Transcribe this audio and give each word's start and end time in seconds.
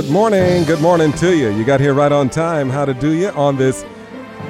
Good 0.00 0.10
morning. 0.10 0.64
Good 0.64 0.80
morning 0.80 1.12
to 1.12 1.36
you. 1.36 1.50
You 1.50 1.62
got 1.62 1.78
here 1.78 1.92
right 1.92 2.10
on 2.10 2.30
time. 2.30 2.70
How 2.70 2.86
to 2.86 2.94
do 2.94 3.10
you 3.10 3.28
on 3.32 3.58
this 3.58 3.84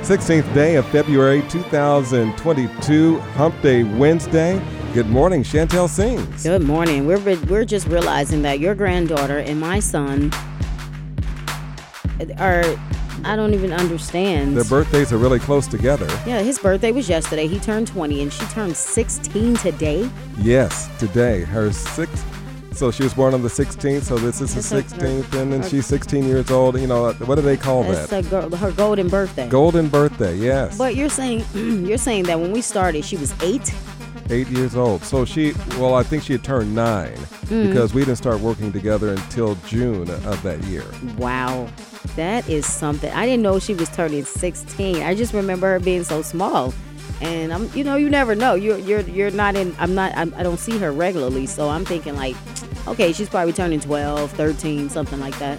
16th 0.02 0.54
day 0.54 0.76
of 0.76 0.86
February 0.90 1.42
2022, 1.48 3.18
Hump 3.18 3.60
Day 3.60 3.82
Wednesday. 3.82 4.62
Good 4.94 5.08
morning, 5.08 5.42
Chantel 5.42 5.88
Sings. 5.88 6.44
Good 6.44 6.62
morning. 6.62 7.04
We're 7.04 7.18
we're 7.46 7.64
just 7.64 7.88
realizing 7.88 8.42
that 8.42 8.60
your 8.60 8.76
granddaughter 8.76 9.38
and 9.38 9.58
my 9.58 9.80
son 9.80 10.30
are 12.38 12.62
I 13.24 13.34
don't 13.34 13.52
even 13.52 13.72
understand. 13.72 14.56
Their 14.56 14.62
birthdays 14.62 15.12
are 15.12 15.18
really 15.18 15.40
close 15.40 15.66
together. 15.66 16.06
Yeah, 16.24 16.42
his 16.42 16.60
birthday 16.60 16.92
was 16.92 17.08
yesterday. 17.08 17.48
He 17.48 17.58
turned 17.58 17.88
20 17.88 18.22
and 18.22 18.32
she 18.32 18.44
turned 18.46 18.76
16 18.76 19.56
today. 19.56 20.08
Yes, 20.38 20.88
today. 21.00 21.40
Her 21.42 21.72
sixth. 21.72 22.24
So 22.80 22.90
she 22.90 23.02
was 23.02 23.12
born 23.12 23.34
on 23.34 23.42
the 23.42 23.48
16th, 23.50 24.04
so 24.04 24.16
this 24.16 24.40
is 24.40 24.54
the 24.54 24.62
16th, 24.82 25.34
and 25.34 25.52
then 25.52 25.62
she's 25.68 25.84
16 25.84 26.24
years 26.24 26.50
old. 26.50 26.80
You 26.80 26.86
know, 26.86 27.12
what 27.12 27.34
do 27.34 27.42
they 27.42 27.58
call 27.58 27.82
That's 27.82 28.08
that? 28.08 28.24
her, 28.24 28.48
go- 28.48 28.56
her 28.56 28.72
golden 28.72 29.06
birthday. 29.08 29.46
Golden 29.50 29.88
birthday, 29.90 30.34
yes. 30.38 30.78
But 30.78 30.96
you're 30.96 31.10
saying 31.10 31.44
you're 31.54 31.98
saying 31.98 32.22
that 32.24 32.40
when 32.40 32.52
we 32.52 32.62
started, 32.62 33.04
she 33.04 33.18
was 33.18 33.34
eight. 33.42 33.70
Eight 34.30 34.48
years 34.48 34.76
old. 34.76 35.04
So 35.04 35.26
she, 35.26 35.52
well, 35.78 35.92
I 35.94 36.02
think 36.02 36.22
she 36.22 36.32
had 36.32 36.42
turned 36.42 36.74
nine 36.74 37.18
Mm. 37.50 37.66
because 37.66 37.92
we 37.92 38.00
didn't 38.02 38.16
start 38.16 38.40
working 38.40 38.72
together 38.72 39.10
until 39.10 39.56
June 39.66 40.08
of 40.08 40.42
that 40.44 40.62
year. 40.64 40.84
Wow, 41.18 41.68
that 42.16 42.48
is 42.48 42.64
something. 42.64 43.12
I 43.12 43.26
didn't 43.26 43.42
know 43.42 43.58
she 43.58 43.74
was 43.74 43.90
turning 43.90 44.24
16. 44.24 45.02
I 45.02 45.14
just 45.14 45.34
remember 45.34 45.66
her 45.72 45.80
being 45.80 46.04
so 46.04 46.22
small. 46.22 46.72
And 47.20 47.52
I'm, 47.52 47.68
you 47.74 47.84
know, 47.84 47.96
you 47.96 48.08
never 48.08 48.34
know. 48.34 48.54
You're, 48.54 48.78
you're, 48.78 49.00
you're 49.00 49.30
not 49.32 49.54
in. 49.54 49.74
I'm 49.78 49.94
not. 49.94 50.16
I'm, 50.16 50.32
I 50.34 50.42
don't 50.42 50.58
see 50.58 50.78
her 50.78 50.90
regularly, 50.92 51.44
so 51.44 51.68
I'm 51.68 51.84
thinking 51.84 52.16
like, 52.16 52.36
okay, 52.88 53.12
she's 53.12 53.28
probably 53.28 53.52
turning 53.52 53.80
12, 53.80 54.32
13, 54.32 54.88
something 54.88 55.20
like 55.20 55.38
that. 55.38 55.58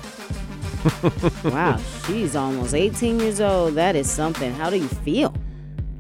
wow, 1.44 1.80
she's 2.08 2.36
almost 2.36 2.74
18 2.74 3.20
years 3.20 3.40
old. 3.40 3.76
That 3.76 3.96
is 3.96 4.10
something. 4.10 4.52
How 4.54 4.70
do 4.70 4.78
you 4.78 4.88
feel? 4.88 5.34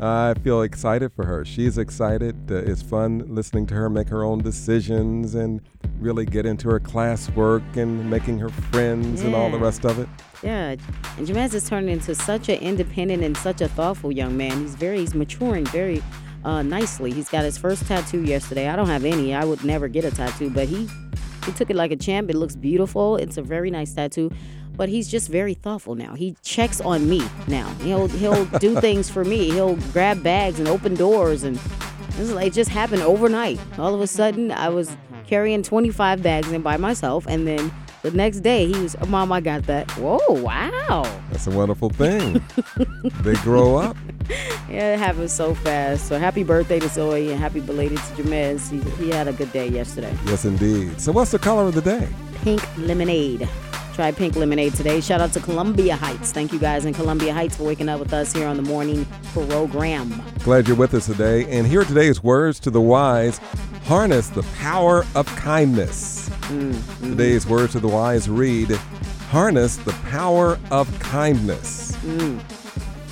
I 0.03 0.33
feel 0.43 0.63
excited 0.63 1.13
for 1.13 1.27
her. 1.27 1.45
She's 1.45 1.77
excited. 1.77 2.35
Uh, 2.51 2.55
it's 2.55 2.81
fun 2.81 3.23
listening 3.27 3.67
to 3.67 3.75
her 3.75 3.87
make 3.87 4.09
her 4.09 4.23
own 4.23 4.39
decisions 4.39 5.35
and 5.35 5.61
really 5.99 6.25
get 6.25 6.47
into 6.47 6.69
her 6.69 6.79
classwork 6.79 7.77
and 7.77 8.09
making 8.09 8.39
her 8.39 8.49
friends 8.49 9.21
and 9.21 9.35
all 9.35 9.51
the 9.51 9.59
rest 9.59 9.85
of 9.85 9.99
it. 9.99 10.09
Yeah, 10.41 10.69
and 10.69 11.27
Jamez 11.27 11.53
is 11.53 11.69
turning 11.69 11.91
into 11.91 12.15
such 12.15 12.49
an 12.49 12.57
independent 12.59 13.23
and 13.23 13.37
such 13.37 13.61
a 13.61 13.67
thoughtful 13.67 14.11
young 14.11 14.35
man. 14.35 14.61
He's 14.61 14.73
very, 14.73 14.97
he's 14.97 15.13
maturing 15.13 15.65
very 15.67 16.01
uh, 16.43 16.63
nicely. 16.63 17.11
He's 17.11 17.29
got 17.29 17.43
his 17.43 17.59
first 17.59 17.85
tattoo 17.85 18.23
yesterday. 18.23 18.69
I 18.69 18.75
don't 18.75 18.87
have 18.87 19.05
any. 19.05 19.35
I 19.35 19.45
would 19.45 19.63
never 19.63 19.87
get 19.87 20.03
a 20.03 20.09
tattoo, 20.09 20.49
but 20.49 20.67
he 20.67 20.89
he 21.45 21.51
took 21.53 21.69
it 21.69 21.75
like 21.75 21.91
a 21.91 21.95
champ. 21.95 22.29
It 22.29 22.35
looks 22.35 22.55
beautiful. 22.55 23.17
It's 23.17 23.37
a 23.37 23.41
very 23.41 23.71
nice 23.71 23.93
tattoo. 23.93 24.31
But 24.75 24.89
he's 24.89 25.09
just 25.09 25.29
very 25.29 25.53
thoughtful 25.53 25.95
now. 25.95 26.15
He 26.15 26.35
checks 26.43 26.81
on 26.81 27.09
me 27.09 27.21
now. 27.47 27.67
He'll 27.83 28.07
he'll 28.07 28.45
do 28.59 28.79
things 28.81 29.09
for 29.09 29.23
me. 29.23 29.51
He'll 29.51 29.75
grab 29.91 30.23
bags 30.23 30.59
and 30.59 30.67
open 30.67 30.95
doors 30.95 31.43
and 31.43 31.59
this 32.11 32.29
is 32.29 32.33
like 32.33 32.47
it 32.47 32.53
just 32.53 32.69
happened 32.69 33.01
overnight. 33.03 33.59
All 33.77 33.93
of 33.95 34.01
a 34.01 34.07
sudden, 34.07 34.51
I 34.51 34.69
was 34.69 34.95
carrying 35.25 35.63
25 35.63 36.21
bags 36.21 36.51
in 36.51 36.61
by 36.61 36.77
myself, 36.77 37.25
and 37.27 37.47
then 37.47 37.71
the 38.01 38.11
next 38.11 38.41
day 38.41 38.67
he 38.67 38.77
was, 38.79 38.97
"Mom, 39.07 39.31
I 39.31 39.39
got 39.39 39.63
that." 39.63 39.89
Whoa, 39.91 40.19
wow! 40.29 41.03
That's 41.31 41.47
a 41.47 41.51
wonderful 41.51 41.89
thing. 41.89 42.43
they 43.21 43.33
grow 43.35 43.75
up. 43.77 43.95
Yeah, 44.69 44.93
it 44.93 44.99
happens 44.99 45.33
so 45.33 45.53
fast. 45.53 46.07
So 46.07 46.17
happy 46.17 46.43
birthday 46.43 46.79
to 46.79 46.87
Zoe 46.87 47.29
and 47.29 47.37
happy 47.37 47.59
belated 47.59 47.97
to 47.97 48.23
Jamez. 48.23 48.71
He, 48.71 48.79
he 49.03 49.11
had 49.11 49.27
a 49.27 49.33
good 49.33 49.51
day 49.51 49.67
yesterday. 49.67 50.15
Yes, 50.25 50.45
indeed. 50.45 51.01
So, 51.01 51.11
what's 51.11 51.31
the 51.31 51.39
color 51.39 51.63
of 51.63 51.75
the 51.75 51.81
day? 51.81 52.07
Pink 52.41 52.65
lemonade. 52.77 53.49
Try 53.93 54.13
pink 54.13 54.37
lemonade 54.37 54.73
today. 54.73 55.01
Shout 55.01 55.19
out 55.19 55.33
to 55.33 55.41
Columbia 55.41 55.97
Heights. 55.97 56.31
Thank 56.31 56.53
you 56.53 56.59
guys 56.59 56.85
in 56.85 56.93
Columbia 56.93 57.33
Heights 57.33 57.57
for 57.57 57.63
waking 57.63 57.89
up 57.89 57.99
with 57.99 58.13
us 58.13 58.31
here 58.31 58.47
on 58.47 58.55
the 58.55 58.63
morning 58.63 59.05
program. 59.33 60.23
Glad 60.39 60.69
you're 60.69 60.77
with 60.77 60.93
us 60.93 61.07
today. 61.07 61.45
And 61.49 61.67
here 61.67 61.83
today's 61.83 62.23
words 62.23 62.57
to 62.61 62.69
the 62.69 62.79
wise 62.79 63.39
harness 63.85 64.29
the 64.29 64.43
power 64.57 65.05
of 65.15 65.25
kindness. 65.35 66.29
Mm-hmm. 66.29 67.09
Today's 67.11 67.45
words 67.45 67.73
to 67.73 67.81
the 67.81 67.89
wise 67.89 68.29
read 68.29 68.71
harness 69.29 69.75
the 69.77 69.93
power 70.09 70.57
of 70.71 70.87
kindness. 70.99 71.91
Mm. 71.97 72.60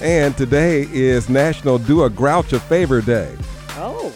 And 0.02 0.36
today 0.38 0.88
is 0.94 1.28
National 1.30 1.78
Do 1.78 2.04
a 2.04 2.10
Grouch 2.10 2.54
a 2.54 2.60
Favor 2.60 3.02
Day. 3.02 3.36
Oh, 3.72 4.14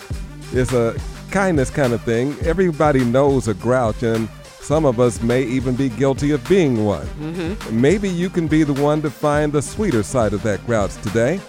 It's 0.53 0.71
a 0.71 0.95
kindness 1.29 1.69
kind 1.69 1.91
of 1.91 2.01
thing. 2.03 2.35
Everybody 2.43 3.03
knows 3.03 3.49
a 3.49 3.53
grouch, 3.53 4.01
and 4.01 4.29
some 4.61 4.85
of 4.85 5.01
us 5.01 5.21
may 5.21 5.43
even 5.43 5.75
be 5.75 5.89
guilty 5.89 6.31
of 6.31 6.47
being 6.47 6.85
one. 6.85 7.05
Mm-hmm. 7.19 7.81
Maybe 7.81 8.07
you 8.07 8.29
can 8.29 8.47
be 8.47 8.63
the 8.63 8.81
one 8.81 9.01
to 9.01 9.09
find 9.09 9.51
the 9.51 9.61
sweeter 9.61 10.03
side 10.03 10.31
of 10.31 10.41
that 10.43 10.65
grouch 10.65 10.93
today. 11.01 11.41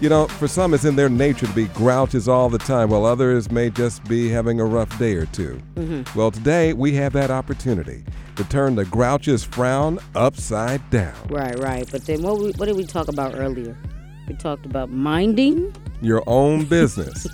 You 0.00 0.08
know, 0.08 0.28
for 0.28 0.48
some, 0.48 0.72
it's 0.72 0.86
in 0.86 0.96
their 0.96 1.10
nature 1.10 1.46
to 1.46 1.52
be 1.52 1.66
grouches 1.66 2.26
all 2.26 2.48
the 2.48 2.56
time, 2.56 2.88
while 2.88 3.04
others 3.04 3.50
may 3.50 3.68
just 3.68 4.02
be 4.04 4.30
having 4.30 4.58
a 4.58 4.64
rough 4.64 4.98
day 4.98 5.14
or 5.14 5.26
2 5.26 5.60
mm-hmm. 5.74 6.18
Well, 6.18 6.30
today 6.30 6.72
we 6.72 6.94
have 6.94 7.12
that 7.12 7.30
opportunity 7.30 8.02
to 8.36 8.44
turn 8.44 8.76
the 8.76 8.86
grouch's 8.86 9.44
frown 9.44 9.98
upside 10.14 10.88
down. 10.88 11.14
right, 11.28 11.58
right. 11.58 11.86
But 11.92 12.06
then 12.06 12.22
what, 12.22 12.38
we, 12.38 12.52
what 12.52 12.64
did 12.64 12.76
we 12.76 12.86
talk 12.86 13.08
about 13.08 13.34
earlier? 13.34 13.76
We 14.26 14.36
talked 14.36 14.64
about 14.64 14.90
minding. 14.90 15.74
Your 16.00 16.22
own 16.26 16.64
business. 16.78 17.26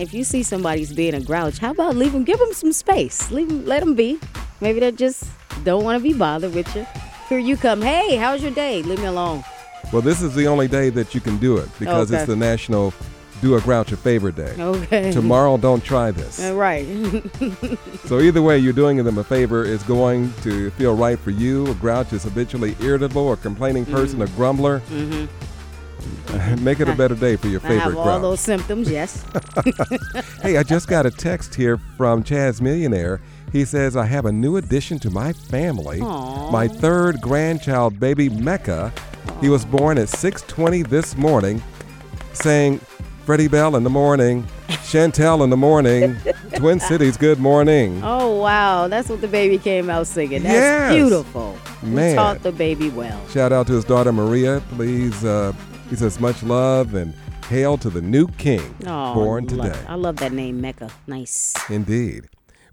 If 0.00 0.12
you 0.12 0.24
see 0.24 0.42
somebody's 0.42 0.92
being 0.92 1.14
a 1.14 1.20
grouch, 1.20 1.58
how 1.58 1.70
about 1.70 1.94
leave 1.94 2.12
them, 2.12 2.24
give 2.24 2.40
them 2.40 2.52
some 2.52 2.72
space. 2.72 3.30
Leave 3.30 3.48
them, 3.48 3.64
let 3.66 3.80
them 3.80 3.94
be. 3.94 4.18
Maybe 4.60 4.80
they 4.80 4.90
just 4.90 5.24
don't 5.62 5.84
want 5.84 6.02
to 6.02 6.02
be 6.02 6.12
bothered 6.12 6.54
with 6.54 6.74
you. 6.74 6.84
Here 7.28 7.38
you 7.38 7.56
come. 7.56 7.82
Hey, 7.82 8.16
how's 8.16 8.42
your 8.42 8.50
day? 8.50 8.82
Leave 8.82 8.98
me 8.98 9.06
alone. 9.06 9.44
Well, 9.92 10.02
this 10.02 10.22
is 10.22 10.34
the 10.34 10.46
only 10.46 10.68
day 10.68 10.90
that 10.90 11.14
you 11.14 11.20
can 11.20 11.38
do 11.38 11.56
it 11.56 11.68
because 11.78 12.10
Okay. 12.10 12.18
it's 12.20 12.26
the 12.28 12.36
National 12.36 12.92
Do 13.40 13.54
a 13.56 13.60
Grouch 13.60 13.92
a 13.92 13.96
Favor 13.96 14.30
Day. 14.32 14.54
Okay. 14.58 15.12
Tomorrow, 15.20 15.56
don't 15.58 15.82
try 15.84 16.10
this. 16.10 16.40
Uh, 16.40 16.54
Right. 16.54 16.86
So 18.08 18.20
either 18.20 18.40
way, 18.40 18.58
you're 18.58 18.72
doing 18.72 18.96
them 19.04 19.18
a 19.18 19.24
favor. 19.24 19.64
It's 19.66 19.82
going 19.84 20.32
to 20.42 20.70
feel 20.72 20.94
right 20.96 21.18
for 21.18 21.30
you. 21.30 21.66
A 21.70 21.74
grouch 21.74 22.12
is 22.14 22.24
habitually 22.24 22.74
irritable 22.80 23.20
or 23.22 23.36
complaining 23.36 23.84
person, 23.84 24.22
a 24.22 24.26
grumbler. 24.28 24.80
Make 26.60 26.80
it 26.80 26.88
a 26.88 26.94
better 26.94 27.14
day 27.14 27.36
for 27.36 27.48
your 27.48 27.60
Mm-hmm. 27.60 27.66
I 27.66 27.78
favorite 27.78 27.84
have 27.90 27.96
all 27.96 28.04
grouch. 28.04 28.22
those 28.22 28.40
symptoms, 28.40 28.90
yes. 28.90 29.24
Hey, 30.42 30.56
I 30.56 30.62
just 30.62 30.88
got 30.88 31.04
a 31.06 31.10
text 31.10 31.54
here 31.54 31.76
from 31.96 32.22
Chaz 32.24 32.60
Millionaire. 32.60 33.20
He 33.52 33.64
says, 33.64 33.96
I 33.96 34.06
have 34.06 34.24
a 34.26 34.32
new 34.32 34.56
addition 34.56 34.98
to 35.00 35.10
my 35.10 35.32
family. 35.32 36.00
Aw. 36.00 36.50
My 36.50 36.68
third 36.68 37.20
grandchild, 37.20 37.98
baby 38.00 38.28
Mecca. 38.28 38.92
He 39.40 39.48
was 39.48 39.64
born 39.64 39.98
at 39.98 40.08
620 40.08 40.82
this 40.82 41.16
morning, 41.16 41.62
saying, 42.32 42.78
Freddie 43.24 43.46
Bell 43.48 43.76
in 43.76 43.84
the 43.84 43.90
morning, 43.90 44.42
Chantel 44.68 45.44
in 45.44 45.50
the 45.50 45.56
morning, 45.56 46.16
Twin 46.56 46.80
Cities, 46.80 47.16
good 47.16 47.38
morning. 47.38 48.00
Oh, 48.04 48.36
wow. 48.40 48.88
That's 48.88 49.08
what 49.08 49.20
the 49.20 49.28
baby 49.28 49.58
came 49.58 49.90
out 49.90 50.06
singing. 50.06 50.42
That's 50.42 50.54
Yes. 50.54 50.92
beautiful. 50.94 51.56
Man. 51.82 52.16
taught 52.16 52.42
the 52.42 52.52
baby 52.52 52.88
well. 52.88 53.20
Shout 53.28 53.52
out 53.52 53.66
to 53.68 53.74
his 53.74 53.84
daughter 53.84 54.12
Maria. 54.12 54.62
Please, 54.70 55.24
uh, 55.24 55.52
he 55.90 55.96
says 55.96 56.18
much 56.18 56.42
love 56.42 56.94
and 56.94 57.12
hail 57.48 57.76
to 57.78 57.90
the 57.90 58.00
new 58.02 58.26
king 58.38 58.74
Oh, 58.86 59.14
born 59.14 59.46
love- 59.48 59.72
today. 59.72 59.84
I 59.88 59.94
love 59.94 60.16
that 60.16 60.32
name, 60.32 60.60
Mecca. 60.60 60.90
Nice. 61.06 61.54
Indeed. 61.68 62.28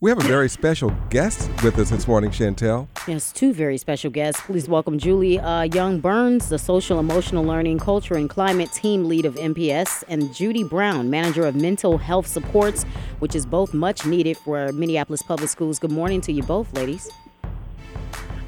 We 0.05 0.11
have 0.11 0.19
a 0.19 0.27
very 0.27 0.49
special 0.49 0.93
guest 1.09 1.49
with 1.63 1.79
us 1.79 1.89
this 1.89 2.07
morning, 2.07 2.29
Chantel. 2.29 2.87
Yes, 3.07 3.31
two 3.31 3.51
very 3.53 3.75
special 3.79 4.11
guests. 4.11 4.39
Please 4.41 4.69
welcome 4.69 4.99
Julie 4.99 5.39
uh, 5.39 5.63
Young 5.63 5.99
Burns, 5.99 6.47
the 6.49 6.59
Social 6.59 6.99
Emotional 6.99 7.43
Learning, 7.43 7.79
Culture, 7.79 8.13
and 8.13 8.29
Climate 8.29 8.71
Team 8.71 9.05
Lead 9.05 9.25
of 9.25 9.33
MPS, 9.33 10.03
and 10.07 10.31
Judy 10.31 10.63
Brown, 10.63 11.09
Manager 11.09 11.47
of 11.47 11.55
Mental 11.55 11.97
Health 11.97 12.27
Supports, 12.27 12.83
which 13.17 13.33
is 13.33 13.47
both 13.47 13.73
much 13.73 14.05
needed 14.05 14.37
for 14.37 14.71
Minneapolis 14.73 15.23
Public 15.23 15.49
Schools. 15.49 15.79
Good 15.79 15.91
morning 15.91 16.21
to 16.21 16.31
you 16.31 16.43
both, 16.43 16.71
ladies. 16.75 17.09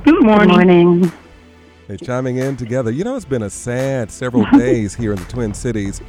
Good 0.03 0.23
morning. 0.23 0.49
morning. 0.49 1.11
They're 1.87 1.95
chiming 1.95 2.37
in 2.37 2.57
together. 2.57 2.91
You 2.91 3.05
know, 3.05 3.15
it's 3.15 3.23
been 3.23 3.43
a 3.43 3.49
sad 3.49 4.11
several 4.11 4.45
days 4.57 4.93
here 4.93 5.13
in 5.13 5.19
the 5.19 5.25
Twin 5.25 5.53
Cities. 5.53 6.01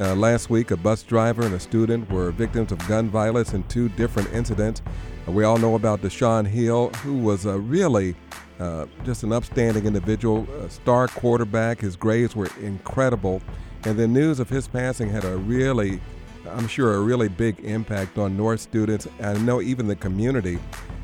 Uh, 0.00 0.14
last 0.14 0.48
week, 0.48 0.70
a 0.70 0.78
bus 0.78 1.02
driver 1.02 1.42
and 1.42 1.54
a 1.54 1.60
student 1.60 2.10
were 2.10 2.30
victims 2.30 2.72
of 2.72 2.78
gun 2.88 3.10
violence 3.10 3.52
in 3.52 3.62
two 3.64 3.90
different 3.90 4.32
incidents. 4.32 4.80
Uh, 5.28 5.32
we 5.32 5.44
all 5.44 5.58
know 5.58 5.74
about 5.74 6.00
Deshaun 6.00 6.46
Hill, 6.46 6.88
who 7.02 7.18
was 7.18 7.44
a 7.44 7.58
really 7.58 8.14
uh, 8.58 8.86
just 9.04 9.24
an 9.24 9.32
upstanding 9.32 9.84
individual, 9.84 10.48
a 10.60 10.70
star 10.70 11.06
quarterback. 11.08 11.80
His 11.80 11.96
grades 11.96 12.34
were 12.34 12.48
incredible. 12.62 13.42
And 13.84 13.98
the 13.98 14.08
news 14.08 14.40
of 14.40 14.48
his 14.48 14.66
passing 14.66 15.10
had 15.10 15.24
a 15.24 15.36
really, 15.36 16.00
I'm 16.48 16.66
sure, 16.66 16.94
a 16.94 17.00
really 17.00 17.28
big 17.28 17.60
impact 17.60 18.16
on 18.16 18.38
North 18.38 18.60
students. 18.60 19.06
and 19.18 19.38
I 19.38 19.40
know 19.42 19.60
even 19.60 19.86
the 19.86 19.96
community. 19.96 20.58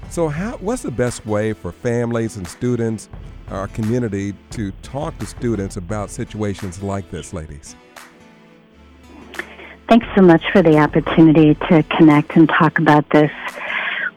So, 0.08 0.28
how, 0.28 0.52
what's 0.58 0.82
the 0.82 0.90
best 0.90 1.24
way 1.24 1.52
for 1.52 1.72
families 1.72 2.36
and 2.36 2.46
students, 2.46 3.08
our 3.52 3.68
community, 3.68 4.34
to 4.50 4.72
talk 4.82 5.18
to 5.18 5.26
students 5.26 5.76
about 5.76 6.10
situations 6.10 6.82
like 6.82 7.10
this, 7.10 7.32
ladies? 7.32 7.76
Thanks 9.88 10.06
so 10.16 10.22
much 10.22 10.42
for 10.52 10.62
the 10.62 10.78
opportunity 10.78 11.54
to 11.68 11.82
connect 11.96 12.34
and 12.36 12.48
talk 12.48 12.78
about 12.78 13.08
this. 13.10 13.30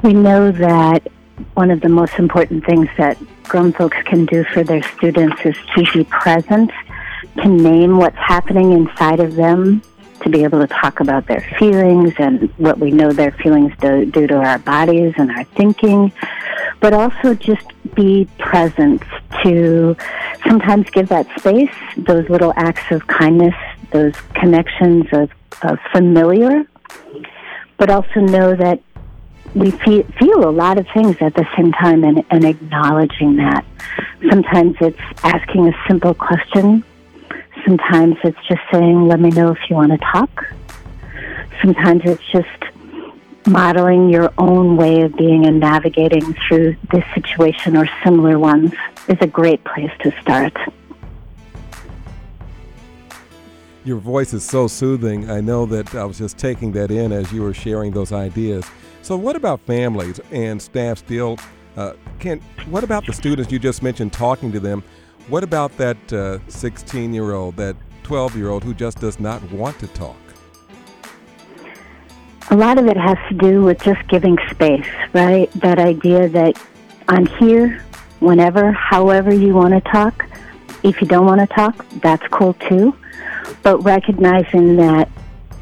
We 0.03 0.13
know 0.13 0.51
that 0.51 1.11
one 1.55 1.69
of 1.69 1.81
the 1.81 1.89
most 1.89 2.17
important 2.17 2.65
things 2.65 2.87
that 2.97 3.17
grown 3.43 3.73
folks 3.73 3.97
can 4.05 4.25
do 4.25 4.43
for 4.45 4.63
their 4.63 4.83
students 4.83 5.41
is 5.43 5.55
to 5.75 5.83
be 5.93 6.05
present, 6.05 6.71
to 7.37 7.47
name 7.47 7.97
what's 7.97 8.17
happening 8.17 8.71
inside 8.71 9.19
of 9.19 9.35
them, 9.35 9.81
to 10.21 10.29
be 10.29 10.43
able 10.43 10.59
to 10.59 10.67
talk 10.67 11.01
about 11.01 11.27
their 11.27 11.41
feelings 11.59 12.13
and 12.17 12.49
what 12.57 12.79
we 12.79 12.89
know 12.91 13.11
their 13.11 13.31
feelings 13.31 13.73
do, 13.79 14.05
do 14.05 14.25
to 14.27 14.35
our 14.35 14.59
bodies 14.59 15.13
and 15.17 15.29
our 15.31 15.43
thinking, 15.43 16.11
but 16.79 16.93
also 16.93 17.33
just 17.33 17.65
be 17.95 18.27
present 18.37 19.01
to 19.43 19.95
sometimes 20.45 20.89
give 20.89 21.09
that 21.09 21.27
space, 21.39 21.71
those 21.97 22.29
little 22.29 22.53
acts 22.55 22.91
of 22.91 23.05
kindness, 23.07 23.55
those 23.91 24.13
connections 24.33 25.05
of, 25.11 25.31
of 25.63 25.79
familiar, 25.91 26.65
but 27.77 27.89
also 27.89 28.19
know 28.19 28.55
that 28.55 28.79
we 29.53 29.71
feel, 29.71 30.05
a 30.47 30.51
lot 30.51 30.77
of 30.77 30.85
things 30.93 31.15
at 31.21 31.33
the 31.33 31.47
same 31.55 31.71
time 31.71 32.03
and, 32.03 32.23
and 32.29 32.43
acknowledging 32.43 33.37
that. 33.37 33.65
Sometimes 34.29 34.75
it's 34.81 34.99
asking 35.23 35.69
a 35.69 35.73
simple 35.87 36.13
question. 36.13 36.83
Sometimes 37.65 38.17
it's 38.23 38.37
just 38.47 38.61
saying, 38.71 39.07
let 39.07 39.19
me 39.19 39.29
know 39.29 39.51
if 39.51 39.57
you 39.69 39.75
want 39.75 39.91
to 39.93 39.97
talk. 39.97 40.45
Sometimes 41.61 42.01
it's 42.03 42.21
just 42.31 42.74
modeling 43.47 44.09
your 44.09 44.33
own 44.37 44.77
way 44.77 45.01
of 45.01 45.15
being 45.15 45.45
and 45.45 45.59
navigating 45.59 46.35
through 46.47 46.75
this 46.91 47.03
situation 47.13 47.77
or 47.77 47.87
similar 48.03 48.39
ones 48.39 48.73
is 49.07 49.17
a 49.21 49.27
great 49.27 49.63
place 49.63 49.91
to 50.01 50.11
start. 50.21 50.55
Your 53.83 53.97
voice 53.97 54.33
is 54.33 54.43
so 54.43 54.67
soothing. 54.67 55.29
I 55.29 55.41
know 55.41 55.67
that 55.67 55.93
I 55.93 56.05
was 56.05 56.17
just 56.17 56.39
taking 56.39 56.71
that 56.71 56.89
in 56.89 57.11
as 57.11 57.31
you 57.31 57.43
were 57.43 57.53
sharing 57.53 57.91
those 57.91 58.11
ideas. 58.11 58.65
So, 59.03 59.15
what 59.15 59.35
about 59.35 59.61
families 59.61 60.19
and 60.31 60.59
staff 60.59 60.97
still? 60.97 61.37
Uh, 61.77 61.93
can 62.17 62.39
what 62.67 62.83
about 62.83 63.05
the 63.05 63.13
students 63.13 63.51
you 63.51 63.59
just 63.59 63.83
mentioned 63.83 64.11
talking 64.11 64.51
to 64.53 64.59
them? 64.59 64.83
What 65.27 65.43
about 65.43 65.75
that 65.77 66.41
16 66.47 67.11
uh, 67.11 67.13
year 67.13 67.33
old, 67.33 67.57
that 67.57 67.75
12 68.01 68.35
year 68.35 68.49
old 68.49 68.63
who 68.63 68.73
just 68.73 68.99
does 68.99 69.19
not 69.19 69.43
want 69.51 69.77
to 69.79 69.87
talk? 69.87 70.24
A 72.55 72.57
lot 72.57 72.77
of 72.77 72.87
it 72.87 72.95
has 72.95 73.17
to 73.27 73.33
do 73.33 73.63
with 73.63 73.83
just 73.83 74.07
giving 74.07 74.37
space, 74.49 74.87
right? 75.11 75.51
That 75.55 75.77
idea 75.77 76.29
that 76.29 76.57
I'm 77.09 77.25
here 77.25 77.83
whenever, 78.21 78.71
however 78.71 79.33
you 79.33 79.53
want 79.53 79.73
to 79.73 79.81
talk. 79.91 80.25
If 80.81 81.01
you 81.01 81.07
don't 81.07 81.25
want 81.25 81.41
to 81.41 81.53
talk, 81.53 81.85
that's 81.95 82.25
cool 82.29 82.53
too. 82.53 82.95
But 83.61 83.83
recognizing 83.83 84.77
that 84.77 85.09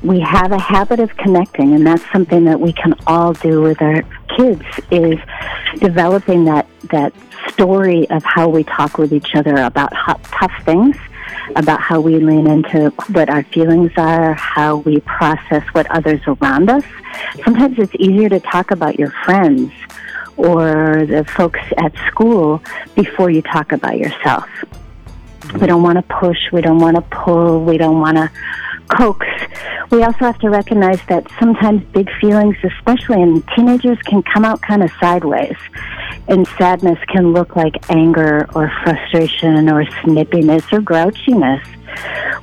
we 0.04 0.20
have 0.20 0.52
a 0.52 0.60
habit 0.60 1.00
of 1.00 1.18
connecting, 1.18 1.74
and 1.74 1.84
that's 1.84 2.04
something 2.12 2.46
that 2.46 2.60
we 2.60 2.72
can 2.74 2.94
all 3.08 3.34
do 3.34 3.64
with 3.64 3.82
our 3.82 4.04
kids 4.38 4.62
is 4.92 5.18
developing 5.80 6.46
that 6.46 6.68
that 6.92 7.12
story 7.50 8.08
of 8.12 8.24
how 8.24 8.48
we 8.50 8.64
talk 8.66 9.00
with 9.00 9.14
each 9.14 9.34
other 9.34 9.56
about 9.56 9.92
hot, 9.96 10.24
tough 10.26 10.54
things, 10.64 10.96
about 11.56 11.82
how 11.82 12.00
we 12.00 12.18
lean 12.18 12.48
into 12.48 12.90
what 13.12 13.30
our 13.30 13.44
feelings 13.44 13.92
are, 13.98 14.34
how 14.34 14.78
we 14.78 15.00
process 15.02 15.64
what 15.74 15.90
others 15.92 16.22
around 16.28 16.70
us. 16.70 16.84
Sometimes 17.44 17.78
it's 17.80 17.94
easier 18.00 18.30
to 18.30 18.40
talk 18.40 18.72
about 18.72 19.00
your 19.00 19.12
friends 19.26 19.72
or 20.38 21.06
the 21.06 21.24
folks 21.26 21.60
at 21.78 21.94
school 22.08 22.62
before 22.96 23.30
you 23.30 23.42
talk 23.42 23.72
about 23.72 23.98
yourself. 23.98 24.48
We 25.60 25.68
don't 25.68 25.84
want 25.84 25.98
to 25.98 26.16
push, 26.16 26.52
we 26.52 26.62
don't 26.62 26.80
want 26.80 26.96
to 26.96 27.02
pull, 27.02 27.64
we 27.64 27.78
don't 27.78 28.00
want 28.00 28.18
to 28.18 28.32
coax. 28.88 29.26
We 29.92 30.04
also 30.04 30.20
have 30.20 30.40
to 30.40 30.50
recognize 30.50 31.00
that 31.08 31.28
sometimes 31.40 31.84
big 31.92 32.10
feelings, 32.20 32.56
especially 32.64 33.22
in 33.22 33.44
teenagers, 33.56 33.98
can 34.04 34.24
come 34.24 34.46
out 34.46 34.62
kind 34.62 34.84
of 34.84 34.92
sideways. 35.00 35.58
And 36.28 36.48
sadness 36.58 37.00
can 37.10 37.34
look 37.34 37.56
like 37.56 37.90
anger 37.92 38.48
or 38.56 38.72
frustration 38.84 39.70
or 39.70 39.84
snippiness 39.84 40.72
or 40.72 40.80
grouchiness, 40.80 41.66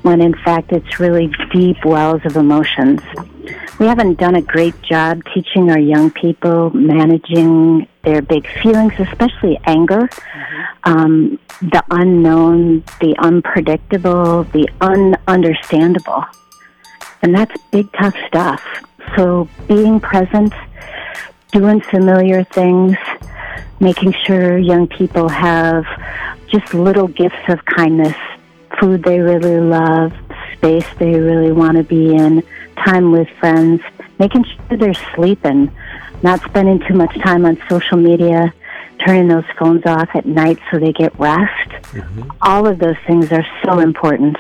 when 0.03 0.21
in 0.21 0.35
fact 0.35 0.73
it's 0.73 1.01
really 1.01 1.31
deep 1.51 1.85
wells 1.85 2.21
of 2.25 2.37
emotions. 2.37 3.01
We 3.79 3.87
haven't 3.87 4.19
done 4.19 4.35
a 4.35 4.43
great 4.43 4.81
job 4.83 5.23
teaching 5.33 5.71
our 5.71 5.79
young 5.79 6.11
people 6.11 6.69
managing 6.71 7.89
their 8.03 8.21
big 8.21 8.47
feelings, 8.63 8.93
especially 8.99 9.59
anger, 9.65 10.11
um, 10.85 11.39
the 11.63 11.83
unknown, 11.91 12.85
the 13.01 13.15
unpredictable, 13.19 14.45
the 14.45 14.69
ununderstandable. 14.81 16.27
And 17.23 17.35
that's 17.35 17.55
big, 17.71 17.91
tough 17.93 18.15
stuff. 18.29 18.63
So 19.17 19.49
being 19.67 20.01
present, 20.01 20.53
doing 21.53 21.81
familiar 21.81 22.45
things, 22.45 22.97
making 23.81 24.15
sure 24.25 24.59
young 24.59 24.87
people 24.89 25.29
have 25.29 25.85
just 26.49 26.75
little 26.75 27.09
gifts 27.09 27.49
of 27.49 27.65
kindness, 27.65 28.17
food 28.81 29.03
they 29.03 29.21
really 29.21 29.61
love, 29.61 30.13
space 30.55 30.87
they 30.99 31.19
really 31.19 31.53
want 31.53 31.77
to 31.77 31.85
be 31.85 32.15
in, 32.15 32.43
time 32.85 33.13
with 33.13 33.29
friends, 33.39 33.81
making 34.19 34.45
sure 34.45 34.77
they're 34.77 34.95
sleeping, 35.15 35.71
not 36.23 36.41
spending 36.43 36.81
too 36.87 36.95
much 36.95 37.17
time 37.21 37.47
on 37.47 37.61
social 37.69 37.97
media, 37.97 38.53
turning 39.07 39.29
those 39.29 39.45
phones 39.59 39.85
off 39.87 40.09
at 40.15 40.27
night 40.27 40.59
so 40.71 40.79
they 40.79 40.93
get 40.93 41.19
rest. 41.19 41.71
Mm-hmm. 41.93 42.31
All 42.43 42.67
of 42.67 42.79
those 42.79 42.97
things 43.07 43.33
are 43.33 43.47
so 43.65 43.79
important. 43.79 44.37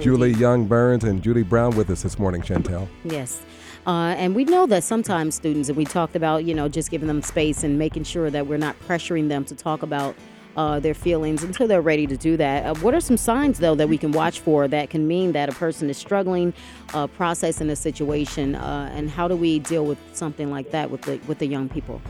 Julie 0.00 0.32
Young 0.32 0.66
Burns 0.66 1.04
and 1.04 1.22
Judy 1.22 1.42
Brown 1.42 1.74
with 1.74 1.90
us 1.90 2.02
this 2.02 2.18
morning, 2.18 2.42
Chantel. 2.42 2.86
Yes. 3.04 3.42
Uh, 3.86 4.14
and 4.18 4.34
we 4.34 4.44
know 4.44 4.66
that 4.66 4.82
sometimes 4.82 5.36
students, 5.36 5.68
and 5.68 5.76
we 5.76 5.84
talked 5.84 6.16
about, 6.16 6.44
you 6.44 6.54
know, 6.54 6.68
just 6.68 6.90
giving 6.90 7.06
them 7.06 7.22
space 7.22 7.62
and 7.62 7.78
making 7.78 8.02
sure 8.02 8.30
that 8.30 8.46
we're 8.46 8.58
not 8.58 8.76
pressuring 8.80 9.28
them 9.28 9.44
to 9.44 9.54
talk 9.54 9.82
about 9.82 10.16
uh, 10.56 10.80
their 10.80 10.94
feelings 10.94 11.44
until 11.44 11.68
they're 11.68 11.82
ready 11.82 12.06
to 12.06 12.16
do 12.16 12.36
that. 12.36 12.64
Uh, 12.64 12.74
what 12.80 12.94
are 12.94 13.00
some 13.00 13.16
signs, 13.16 13.58
though, 13.58 13.74
that 13.76 13.88
we 13.88 13.96
can 13.96 14.10
watch 14.10 14.40
for 14.40 14.66
that 14.66 14.90
can 14.90 15.06
mean 15.06 15.32
that 15.32 15.48
a 15.48 15.52
person 15.52 15.88
is 15.88 15.96
struggling, 15.96 16.52
uh, 16.94 17.06
processing 17.06 17.70
a 17.70 17.76
situation, 17.76 18.56
uh, 18.56 18.90
and 18.92 19.08
how 19.08 19.28
do 19.28 19.36
we 19.36 19.58
deal 19.60 19.84
with 19.84 19.98
something 20.14 20.50
like 20.50 20.70
that 20.70 20.90
with 20.90 21.02
the 21.02 21.20
with 21.28 21.38
the 21.38 21.46
young 21.46 21.68
people? 21.68 22.00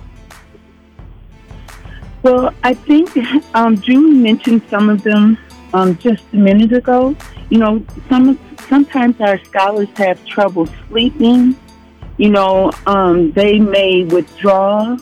Well, 2.22 2.54
I 2.62 2.72
think 2.72 3.10
um, 3.54 3.78
Julie 3.80 4.16
mentioned 4.16 4.62
some 4.70 4.88
of 4.88 5.02
them 5.02 5.36
um, 5.74 5.98
just 5.98 6.22
a 6.32 6.36
minute 6.36 6.72
ago. 6.72 7.14
You 7.50 7.58
know, 7.58 7.84
some 8.08 8.38
sometimes 8.68 9.20
our 9.20 9.42
scholars 9.44 9.88
have 9.96 10.24
trouble 10.24 10.66
sleeping. 10.88 11.56
You 12.18 12.30
know, 12.30 12.72
um, 12.86 13.32
they 13.32 13.58
may 13.58 14.04
withdraw. 14.04 14.96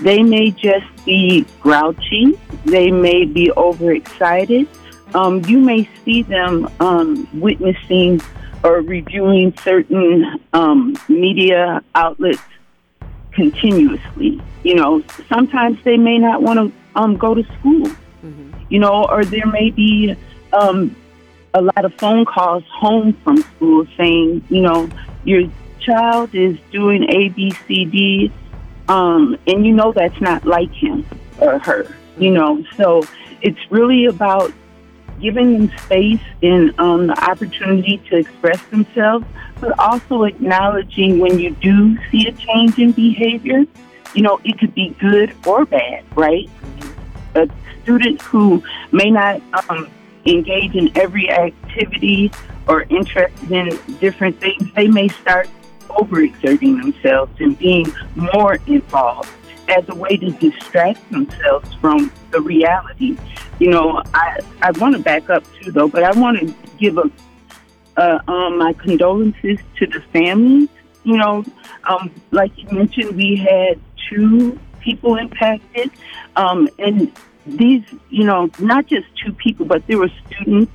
They 0.00 0.22
may 0.22 0.50
just 0.50 0.86
be 1.04 1.46
grouchy. 1.60 2.38
They 2.64 2.90
may 2.90 3.24
be 3.24 3.50
overexcited. 3.52 4.68
Um, 5.14 5.44
you 5.46 5.58
may 5.58 5.88
see 6.04 6.22
them 6.22 6.68
um, 6.80 7.28
witnessing 7.40 8.20
or 8.62 8.80
reviewing 8.80 9.56
certain 9.58 10.40
um, 10.52 10.96
media 11.08 11.82
outlets 11.94 12.42
continuously. 13.32 14.40
You 14.62 14.74
know, 14.74 15.02
sometimes 15.28 15.82
they 15.84 15.96
may 15.96 16.18
not 16.18 16.42
want 16.42 16.58
to 16.58 16.98
um, 16.98 17.16
go 17.16 17.34
to 17.34 17.42
school. 17.58 17.86
Mm-hmm. 17.86 18.52
You 18.68 18.78
know, 18.78 19.06
or 19.06 19.24
there 19.24 19.46
may 19.46 19.70
be 19.70 20.14
um, 20.52 20.94
a 21.54 21.62
lot 21.62 21.84
of 21.84 21.94
phone 21.94 22.24
calls 22.24 22.64
home 22.68 23.14
from 23.24 23.38
school 23.38 23.86
saying, 23.96 24.44
you 24.48 24.60
know, 24.60 24.88
your 25.24 25.50
child 25.80 26.34
is 26.34 26.58
doing 26.70 27.04
A, 27.10 27.28
B, 27.30 27.50
C, 27.66 27.84
D, 27.84 28.32
um, 28.88 29.38
and 29.46 29.64
you 29.64 29.72
know 29.72 29.92
that's 29.92 30.20
not 30.20 30.44
like 30.44 30.72
him 30.72 31.06
or 31.38 31.58
her. 31.58 31.94
You 32.18 32.30
know, 32.30 32.64
so 32.76 33.02
it's 33.42 33.58
really 33.70 34.06
about 34.06 34.52
giving 35.20 35.52
them 35.52 35.78
space 35.78 36.20
and 36.42 36.78
um, 36.80 37.06
the 37.08 37.24
opportunity 37.24 37.98
to 38.08 38.16
express 38.16 38.62
themselves, 38.66 39.26
but 39.60 39.78
also 39.78 40.24
acknowledging 40.24 41.18
when 41.18 41.38
you 41.38 41.50
do 41.56 41.96
see 42.10 42.26
a 42.26 42.32
change 42.32 42.78
in 42.78 42.92
behavior. 42.92 43.64
You 44.14 44.22
know, 44.22 44.40
it 44.44 44.58
could 44.58 44.74
be 44.74 44.90
good 44.98 45.34
or 45.46 45.64
bad, 45.64 46.04
right? 46.16 46.48
A 47.34 47.48
student 47.82 48.20
who 48.22 48.62
may 48.92 49.10
not 49.10 49.40
um, 49.68 49.88
engage 50.26 50.74
in 50.74 50.90
every 50.96 51.30
activity 51.30 52.32
or 52.66 52.82
interested 52.82 53.50
in 53.50 53.78
different 53.98 54.40
things, 54.40 54.72
they 54.74 54.88
may 54.88 55.08
start 55.08 55.48
overexerting 55.90 56.80
themselves 56.80 57.32
and 57.40 57.58
being 57.58 57.86
more 58.14 58.54
involved 58.66 59.30
as 59.68 59.88
a 59.88 59.94
way 59.94 60.16
to 60.16 60.30
distract 60.32 61.10
themselves 61.10 61.72
from 61.74 62.12
the 62.30 62.40
reality. 62.40 63.16
You 63.58 63.70
know, 63.70 64.02
I 64.14 64.38
I 64.62 64.70
want 64.72 64.96
to 64.96 65.02
back 65.02 65.30
up 65.30 65.44
too, 65.60 65.72
though, 65.72 65.88
but 65.88 66.02
I 66.02 66.12
want 66.18 66.40
to 66.40 66.54
give 66.78 66.98
a 66.98 67.10
uh, 67.96 68.20
um, 68.28 68.58
my 68.58 68.72
condolences 68.74 69.58
to 69.76 69.86
the 69.86 70.00
families. 70.12 70.68
You 71.04 71.16
know, 71.16 71.44
um, 71.84 72.10
like 72.30 72.56
you 72.56 72.68
mentioned, 72.70 73.16
we 73.16 73.36
had 73.36 73.80
two 74.08 74.58
people 74.80 75.16
impacted, 75.16 75.90
um, 76.36 76.68
and 76.78 77.12
these, 77.46 77.84
you 78.10 78.24
know, 78.24 78.50
not 78.58 78.86
just 78.86 79.06
two 79.22 79.32
people, 79.32 79.66
but 79.66 79.86
there 79.86 79.98
were 79.98 80.10
students 80.26 80.72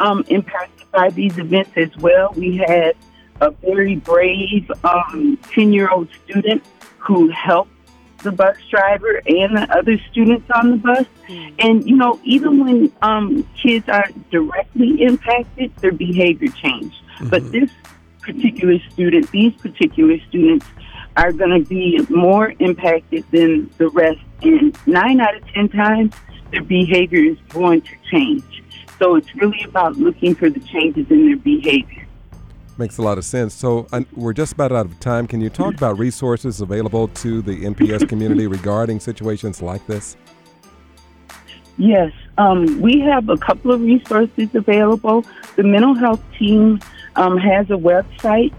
um, 0.00 0.24
impacted 0.28 0.90
by 0.90 1.10
these 1.10 1.38
events 1.38 1.70
as 1.76 1.94
well. 1.98 2.32
We 2.36 2.56
had 2.56 2.96
a 3.42 3.50
very 3.50 3.96
brave 3.96 4.70
10 4.82 4.84
um, 4.84 5.38
year 5.72 5.90
old 5.90 6.08
student 6.24 6.62
who 6.98 7.28
helped 7.30 7.70
the 8.22 8.30
bus 8.30 8.56
driver 8.70 9.20
and 9.26 9.56
the 9.56 9.66
other 9.76 9.98
students 10.10 10.48
on 10.54 10.70
the 10.70 10.76
bus. 10.76 11.06
Mm. 11.28 11.54
And 11.58 11.88
you 11.88 11.96
know, 11.96 12.20
even 12.24 12.64
when 12.64 12.92
um, 13.02 13.46
kids 13.60 13.88
are 13.88 14.08
directly 14.30 15.02
impacted, 15.02 15.74
their 15.76 15.92
behavior 15.92 16.48
change. 16.48 16.94
But 17.24 17.50
this 17.50 17.70
particular 18.20 18.78
student, 18.90 19.30
these 19.32 19.54
particular 19.54 20.18
students, 20.28 20.66
are 21.16 21.32
going 21.32 21.62
to 21.62 21.68
be 21.68 22.00
more 22.08 22.54
impacted 22.60 23.24
than 23.32 23.70
the 23.78 23.88
rest. 23.88 24.20
And 24.42 24.76
nine 24.86 25.20
out 25.20 25.36
of 25.36 25.46
ten 25.48 25.68
times, 25.68 26.14
their 26.52 26.62
behavior 26.62 27.18
is 27.18 27.38
going 27.48 27.82
to 27.82 27.94
change. 28.10 28.62
So 28.98 29.16
it's 29.16 29.34
really 29.34 29.64
about 29.64 29.96
looking 29.96 30.34
for 30.36 30.48
the 30.48 30.60
changes 30.60 31.10
in 31.10 31.26
their 31.26 31.36
behavior. 31.36 32.06
Makes 32.78 32.98
a 32.98 33.02
lot 33.02 33.18
of 33.18 33.24
sense. 33.24 33.54
So 33.54 33.86
we're 34.16 34.32
just 34.32 34.54
about 34.54 34.72
out 34.72 34.86
of 34.86 34.98
time. 34.98 35.26
Can 35.26 35.40
you 35.40 35.50
talk 35.50 35.74
about 35.74 35.98
resources 35.98 36.60
available 36.60 37.08
to 37.08 37.42
the 37.42 37.64
MPS 37.64 38.08
community 38.08 38.46
regarding 38.46 38.98
situations 38.98 39.60
like 39.60 39.86
this? 39.86 40.16
Yes, 41.78 42.12
um, 42.38 42.80
we 42.80 43.00
have 43.00 43.28
a 43.28 43.36
couple 43.36 43.72
of 43.72 43.80
resources 43.80 44.54
available. 44.54 45.24
The 45.56 45.62
mental 45.62 45.94
health 45.94 46.22
team 46.38 46.80
um, 47.16 47.36
has 47.38 47.70
a 47.70 47.74
website, 47.74 48.52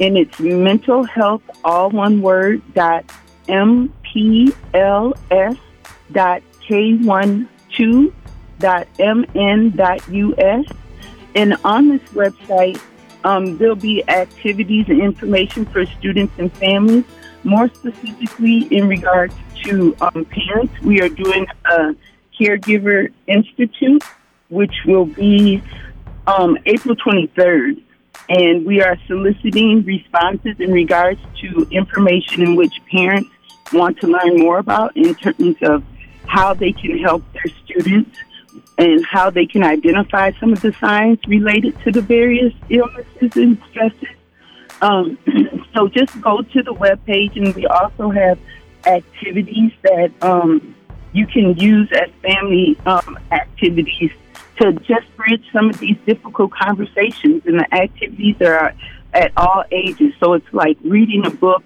and 0.00 0.16
it's 0.16 0.38
mental 0.40 1.04
health, 1.04 1.42
all 1.64 1.90
one 1.90 2.20
word, 2.20 2.62
dot 2.74 3.04
mpls 3.48 4.52
dot 6.12 6.42
k12 6.62 8.12
dot 8.58 8.88
mn 8.98 9.70
dot 9.70 10.08
us. 10.08 10.66
And 11.34 11.56
on 11.64 11.88
this 11.88 12.02
website, 12.10 12.80
um, 13.24 13.58
there'll 13.58 13.76
be 13.76 14.08
activities 14.08 14.86
and 14.88 15.00
information 15.00 15.64
for 15.66 15.84
students 15.86 16.32
and 16.38 16.52
families. 16.54 17.04
More 17.44 17.68
specifically, 17.68 18.62
in 18.70 18.88
regards 18.88 19.34
to 19.64 19.96
um, 20.00 20.24
parents, 20.24 20.74
we 20.82 21.00
are 21.00 21.08
doing 21.08 21.46
a 21.66 21.94
Caregiver 22.38 23.12
Institute, 23.26 24.02
which 24.48 24.74
will 24.86 25.06
be 25.06 25.62
um, 26.26 26.58
April 26.66 26.96
23rd. 26.96 27.82
And 28.28 28.66
we 28.66 28.82
are 28.82 28.96
soliciting 29.06 29.84
responses 29.84 30.56
in 30.58 30.70
regards 30.72 31.20
to 31.40 31.66
information 31.70 32.42
in 32.42 32.56
which 32.56 32.74
parents 32.90 33.30
want 33.72 33.98
to 34.00 34.06
learn 34.06 34.38
more 34.38 34.58
about 34.58 34.96
in 34.96 35.14
terms 35.14 35.56
of 35.62 35.82
how 36.26 36.52
they 36.52 36.72
can 36.72 36.98
help 36.98 37.22
their 37.32 37.52
students 37.64 38.18
and 38.76 39.04
how 39.04 39.30
they 39.30 39.46
can 39.46 39.62
identify 39.62 40.32
some 40.40 40.52
of 40.52 40.60
the 40.60 40.72
signs 40.74 41.18
related 41.26 41.78
to 41.80 41.92
the 41.92 42.00
various 42.00 42.54
illnesses 42.70 43.36
and 43.36 43.60
stresses. 43.70 44.08
Um, 44.80 45.18
so 45.74 45.88
just 45.88 46.20
go 46.20 46.42
to 46.42 46.62
the 46.62 46.74
webpage, 46.74 47.36
and 47.36 47.54
we 47.54 47.66
also 47.66 48.10
have 48.10 48.38
activities 48.86 49.72
that 49.82 50.12
um, 50.22 50.74
you 51.12 51.26
can 51.26 51.56
use 51.56 51.90
as 51.92 52.10
family 52.22 52.76
um, 52.86 53.18
activities 53.32 54.12
to 54.60 54.72
just 54.72 55.16
bridge 55.16 55.44
some 55.52 55.70
of 55.70 55.78
these 55.78 55.96
difficult 56.06 56.52
conversations. 56.52 57.42
And 57.46 57.60
the 57.60 57.74
activities 57.74 58.40
are 58.40 58.74
at 59.14 59.32
all 59.36 59.64
ages. 59.70 60.14
So 60.20 60.34
it's 60.34 60.52
like 60.52 60.78
reading 60.82 61.26
a 61.26 61.30
book, 61.30 61.64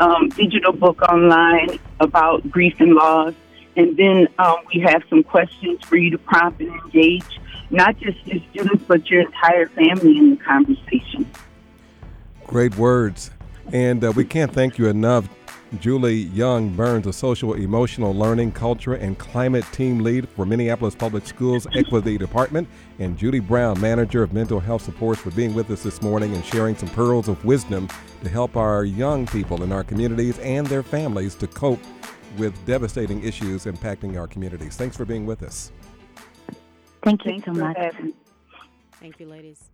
um, 0.00 0.28
digital 0.30 0.72
book 0.72 1.02
online 1.02 1.78
about 2.00 2.48
grief 2.50 2.74
and 2.80 2.94
loss. 2.94 3.34
And 3.76 3.96
then 3.96 4.28
um, 4.38 4.56
we 4.74 4.80
have 4.80 5.02
some 5.08 5.22
questions 5.22 5.80
for 5.84 5.96
you 5.96 6.10
to 6.10 6.18
prompt 6.18 6.60
and 6.60 6.70
engage 6.70 7.40
not 7.70 7.98
just 7.98 8.24
your 8.26 8.40
students, 8.50 8.84
but 8.86 9.08
your 9.10 9.22
entire 9.22 9.66
family 9.68 10.18
in 10.18 10.30
the 10.30 10.36
conversation. 10.36 11.30
Great 12.46 12.76
words. 12.76 13.30
And 13.72 14.02
uh, 14.04 14.12
we 14.14 14.24
can't 14.24 14.52
thank 14.52 14.78
you 14.78 14.86
enough. 14.86 15.28
Julie 15.80 16.14
Young 16.14 16.68
Burns, 16.70 17.08
a 17.08 17.12
social 17.12 17.54
emotional 17.54 18.14
learning, 18.14 18.52
culture, 18.52 18.94
and 18.94 19.18
climate 19.18 19.64
team 19.72 19.98
lead 19.98 20.28
for 20.28 20.46
Minneapolis 20.46 20.94
Public 20.94 21.26
Schools 21.26 21.66
Equity 21.74 22.16
Department, 22.16 22.68
and 23.00 23.18
Judy 23.18 23.40
Brown, 23.40 23.78
manager 23.80 24.22
of 24.22 24.32
mental 24.32 24.60
health 24.60 24.82
supports, 24.82 25.20
for 25.20 25.32
being 25.32 25.54
with 25.54 25.68
us 25.72 25.82
this 25.82 26.00
morning 26.00 26.34
and 26.34 26.44
sharing 26.44 26.76
some 26.76 26.88
pearls 26.90 27.26
of 27.26 27.44
wisdom 27.44 27.88
to 28.22 28.28
help 28.28 28.56
our 28.56 28.84
young 28.84 29.26
people 29.26 29.64
in 29.64 29.72
our 29.72 29.82
communities 29.82 30.38
and 30.38 30.68
their 30.68 30.84
families 30.84 31.34
to 31.34 31.48
cope 31.48 31.80
with 32.38 32.54
devastating 32.66 33.22
issues 33.22 33.64
impacting 33.64 34.18
our 34.18 34.26
communities. 34.26 34.76
Thanks 34.76 34.96
for 34.96 35.04
being 35.04 35.26
with 35.26 35.42
us. 35.42 35.72
Thank 37.02 37.24
you 37.24 37.32
Thanks 37.32 37.44
so 37.46 37.52
much. 37.52 37.76
having. 37.76 38.14
Thank 39.00 39.20
you, 39.20 39.26
ladies. 39.26 39.70